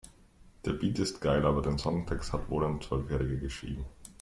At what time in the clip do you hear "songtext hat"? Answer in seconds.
1.77-2.49